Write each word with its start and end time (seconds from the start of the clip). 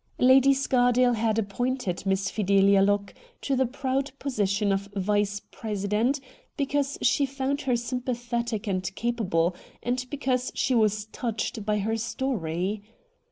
Lady 0.17 0.51
Scardale 0.51 1.13
had 1.13 1.37
appointed 1.37 2.07
Miss 2.07 2.31
Fidelia 2.31 2.81
Locke 2.81 3.13
to 3.41 3.55
the 3.55 3.67
proud 3.67 4.09
position 4.17 4.71
of 4.71 4.89
vice 4.95 5.41
president 5.51 6.19
because 6.57 6.97
she 7.03 7.23
found 7.27 7.61
her 7.61 7.75
sympathetic 7.75 8.65
and 8.65 8.95
capable, 8.95 9.55
and 9.83 10.03
because 10.09 10.51
she 10.55 10.73
was 10.73 11.05
touched 11.05 11.67
by 11.67 11.77
her 11.77 11.97
story. 11.97 12.81